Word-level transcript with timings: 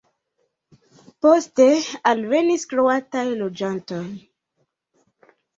Poste 1.25 1.67
alvenis 2.13 2.65
kroataj 2.73 3.25
loĝantoj. 3.45 4.03